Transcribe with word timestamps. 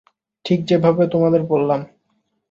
ঠিক 0.45 0.59
যে 0.65 0.77
ভাবে 0.77 1.03
তোমাদের 1.07 1.41
বললাম। 1.43 1.79